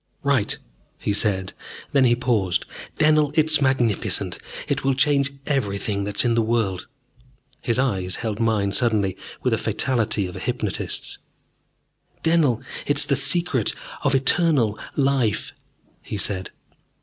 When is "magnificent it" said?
3.61-4.83